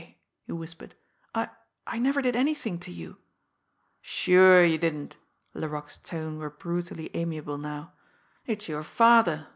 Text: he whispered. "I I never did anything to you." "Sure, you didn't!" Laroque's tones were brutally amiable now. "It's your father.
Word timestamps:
he 0.47 0.51
whispered. 0.51 0.95
"I 1.35 1.49
I 1.85 1.99
never 1.99 2.23
did 2.23 2.35
anything 2.35 2.79
to 2.79 2.91
you." 2.91 3.17
"Sure, 4.01 4.65
you 4.65 4.79
didn't!" 4.79 5.17
Laroque's 5.53 5.99
tones 5.99 6.39
were 6.39 6.49
brutally 6.49 7.11
amiable 7.15 7.59
now. 7.59 7.93
"It's 8.47 8.67
your 8.67 8.81
father. 8.81 9.47